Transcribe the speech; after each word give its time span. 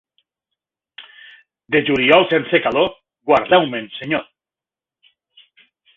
De 1.75 1.83
juliol 1.89 2.25
sense 2.33 2.61
calor, 2.65 2.89
guardeu-me'n, 3.33 3.89
Senyor. 3.99 4.29